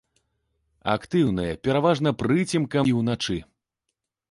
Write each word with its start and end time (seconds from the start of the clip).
Актыўныя 0.93 1.51
пераважна 1.67 2.15
прыцемкам 2.23 2.91
і 2.93 2.97
ўначы. 3.03 3.39